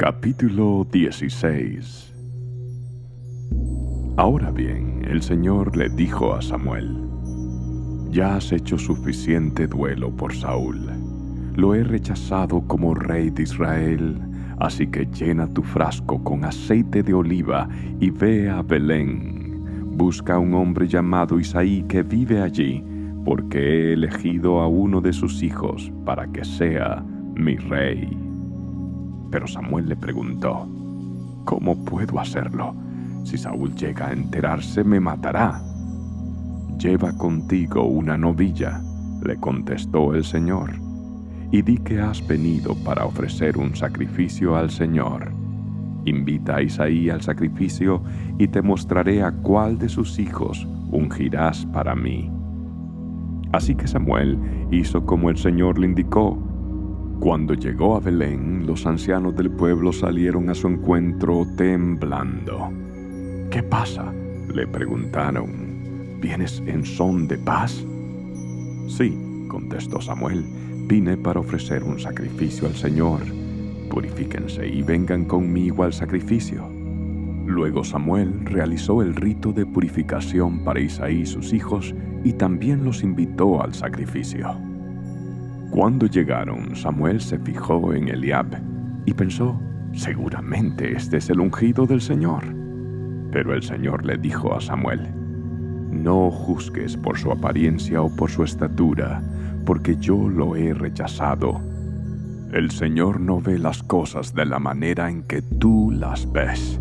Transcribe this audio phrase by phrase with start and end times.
[0.00, 2.14] Capítulo 16
[4.16, 6.96] Ahora bien, el Señor le dijo a Samuel,
[8.08, 10.88] Ya has hecho suficiente duelo por Saúl.
[11.54, 14.18] Lo he rechazado como rey de Israel,
[14.58, 17.68] así que llena tu frasco con aceite de oliva
[18.00, 19.62] y ve a Belén.
[19.98, 22.82] Busca a un hombre llamado Isaí que vive allí,
[23.22, 27.04] porque he elegido a uno de sus hijos para que sea
[27.34, 28.19] mi rey.
[29.30, 30.66] Pero Samuel le preguntó,
[31.44, 32.74] ¿cómo puedo hacerlo?
[33.24, 35.62] Si Saúl llega a enterarse, me matará.
[36.78, 38.80] Lleva contigo una novilla,
[39.22, 40.72] le contestó el Señor,
[41.50, 45.30] y di que has venido para ofrecer un sacrificio al Señor.
[46.06, 48.02] Invita a Isaí al sacrificio
[48.38, 52.30] y te mostraré a cuál de sus hijos ungirás para mí.
[53.52, 54.38] Así que Samuel
[54.70, 56.38] hizo como el Señor le indicó,
[57.20, 62.72] cuando llegó a Belén, los ancianos del pueblo salieron a su encuentro temblando.
[63.50, 64.10] ¿Qué pasa?
[64.54, 66.18] le preguntaron.
[66.18, 67.84] ¿Vienes en son de paz?
[68.88, 69.16] Sí,
[69.48, 70.44] contestó Samuel,
[70.86, 73.20] vine para ofrecer un sacrificio al Señor.
[73.90, 76.66] Purifíquense y vengan conmigo al sacrificio.
[77.44, 83.02] Luego Samuel realizó el rito de purificación para Isaí y sus hijos y también los
[83.02, 84.69] invitó al sacrificio.
[85.70, 88.46] Cuando llegaron, Samuel se fijó en Eliab
[89.06, 89.60] y pensó,
[89.92, 92.42] seguramente este es el ungido del Señor.
[93.30, 95.08] Pero el Señor le dijo a Samuel,
[95.92, 99.22] no juzgues por su apariencia o por su estatura,
[99.64, 101.60] porque yo lo he rechazado.
[102.52, 106.80] El Señor no ve las cosas de la manera en que tú las ves.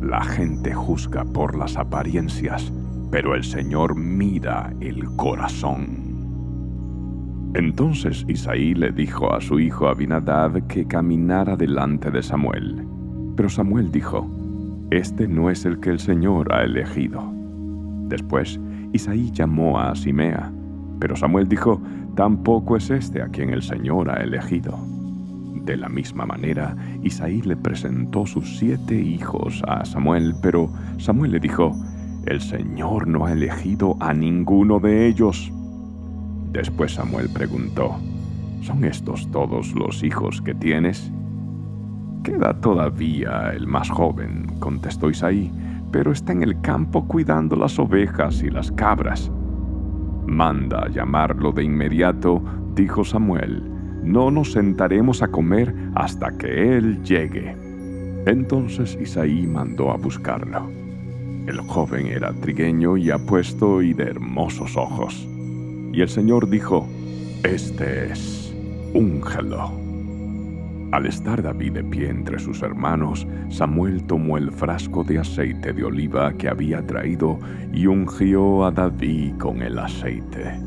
[0.00, 2.72] La gente juzga por las apariencias,
[3.10, 6.07] pero el Señor mira el corazón.
[7.54, 12.86] Entonces Isaí le dijo a su hijo Abinadab que caminara delante de Samuel.
[13.36, 14.28] Pero Samuel dijo,
[14.90, 17.22] Este no es el que el Señor ha elegido.
[18.08, 18.60] Después
[18.92, 20.52] Isaí llamó a Simea,
[20.98, 21.80] pero Samuel dijo,
[22.14, 24.78] Tampoco es este a quien el Señor ha elegido.
[25.64, 31.40] De la misma manera, Isaí le presentó sus siete hijos a Samuel, pero Samuel le
[31.40, 31.72] dijo,
[32.26, 35.52] El Señor no ha elegido a ninguno de ellos.
[36.52, 37.96] Después Samuel preguntó,
[38.62, 41.10] ¿son estos todos los hijos que tienes?
[42.22, 45.52] Queda todavía el más joven, contestó Isaí,
[45.92, 49.30] pero está en el campo cuidando las ovejas y las cabras.
[50.26, 52.42] Manda a llamarlo de inmediato,
[52.74, 53.62] dijo Samuel.
[54.02, 57.56] No nos sentaremos a comer hasta que él llegue.
[58.26, 60.70] Entonces Isaí mandó a buscarlo.
[61.46, 65.26] El joven era trigueño y apuesto y de hermosos ojos.
[65.98, 66.86] Y el Señor dijo,
[67.42, 68.54] Este es,
[68.94, 69.72] úngelo.
[70.92, 75.82] Al estar David de pie entre sus hermanos, Samuel tomó el frasco de aceite de
[75.82, 77.40] oliva que había traído
[77.72, 80.60] y ungió a David con el aceite.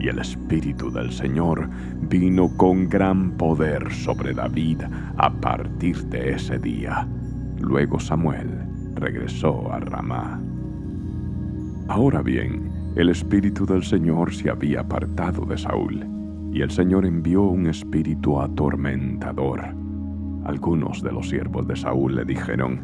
[0.00, 1.70] Y el Espíritu del Señor
[2.08, 4.80] vino con gran poder sobre David
[5.16, 7.06] a partir de ese día.
[7.60, 8.48] Luego Samuel
[8.96, 10.42] regresó a Ramá.
[11.86, 16.06] Ahora bien, el espíritu del Señor se había apartado de Saúl,
[16.52, 19.74] y el Señor envió un espíritu atormentador.
[20.44, 22.80] Algunos de los siervos de Saúl le dijeron,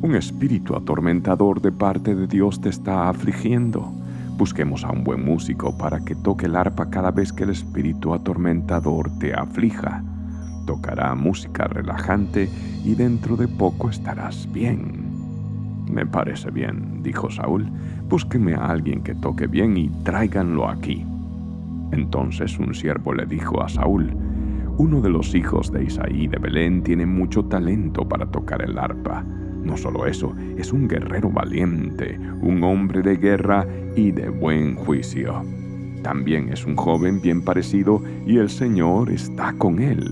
[0.00, 3.92] Un espíritu atormentador de parte de Dios te está afligiendo.
[4.38, 8.14] Busquemos a un buen músico para que toque el arpa cada vez que el espíritu
[8.14, 10.02] atormentador te aflija.
[10.66, 12.48] Tocará música relajante
[12.84, 15.01] y dentro de poco estarás bien.
[15.92, 17.68] Me parece bien, dijo Saúl.
[18.08, 21.04] Búsquenme a alguien que toque bien y tráiganlo aquí.
[21.92, 24.10] Entonces un siervo le dijo a Saúl,
[24.78, 29.22] uno de los hijos de Isaí de Belén tiene mucho talento para tocar el arpa.
[29.22, 35.44] No solo eso, es un guerrero valiente, un hombre de guerra y de buen juicio.
[36.02, 40.10] También es un joven bien parecido y el Señor está con él.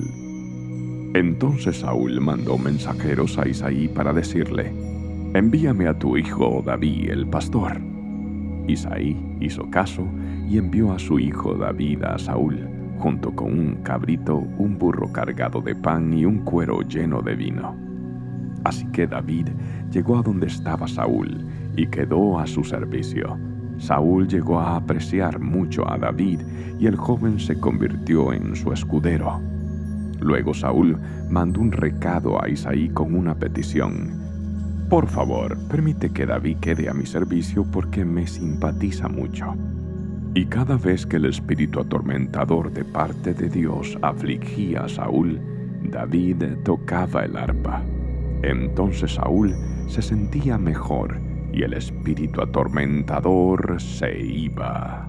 [1.14, 4.89] Entonces Saúl mandó mensajeros a Isaí para decirle,
[5.34, 7.80] envíame a tu hijo David el pastor.
[8.66, 10.06] Isaí hizo caso
[10.48, 12.68] y envió a su hijo David a Saúl,
[12.98, 17.76] junto con un cabrito, un burro cargado de pan y un cuero lleno de vino.
[18.64, 19.48] Así que David
[19.90, 23.38] llegó a donde estaba Saúl y quedó a su servicio.
[23.78, 26.40] Saúl llegó a apreciar mucho a David
[26.78, 29.40] y el joven se convirtió en su escudero.
[30.20, 30.98] Luego Saúl
[31.30, 34.29] mandó un recado a Isaí con una petición.
[34.90, 39.54] Por favor, permite que David quede a mi servicio porque me simpatiza mucho.
[40.34, 45.40] Y cada vez que el espíritu atormentador de parte de Dios afligía a Saúl,
[45.84, 47.84] David tocaba el arpa.
[48.42, 49.54] Entonces Saúl
[49.86, 51.20] se sentía mejor
[51.52, 55.08] y el espíritu atormentador se iba.